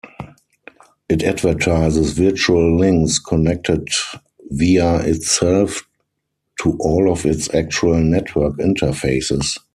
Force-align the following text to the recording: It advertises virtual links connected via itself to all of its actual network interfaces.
It 1.09 1.21
advertises 1.21 2.13
virtual 2.13 2.75
links 2.75 3.19
connected 3.19 3.87
via 4.49 4.95
itself 5.03 5.83
to 6.63 6.75
all 6.79 7.11
of 7.11 7.23
its 7.23 7.53
actual 7.53 7.99
network 7.99 8.55
interfaces. 8.57 9.59